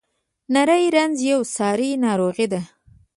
[0.53, 2.61] نری رنځ یوه ساري ناروغي ده.